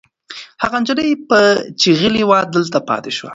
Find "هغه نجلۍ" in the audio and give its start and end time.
0.63-1.09